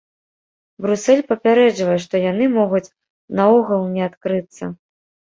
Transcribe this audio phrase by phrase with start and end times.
[0.83, 2.89] Брусэль папярэджвае, што яны могуць
[3.41, 4.71] наогул не адкрыцца.